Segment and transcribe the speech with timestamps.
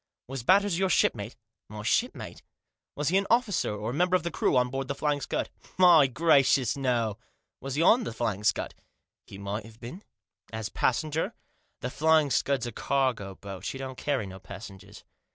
[0.27, 1.35] "Was Batters your shipmate?""
[1.69, 2.41] My shipmate?""
[2.95, 5.51] Was he an officer or member of the crew on board The Flying Scud?""
[5.91, 7.19] My gracious, no!""
[7.61, 8.73] He was on The Flying Scud?
[9.27, 10.01] ""He might have been.""
[10.51, 11.35] As passenger?""
[11.81, 15.03] The Flying Scud*s a cargo boat; she don't carry no passengers."